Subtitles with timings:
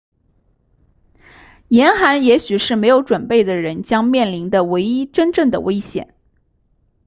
[1.67, 6.15] 严寒也许是没有准备的人将面临的唯一真正的危险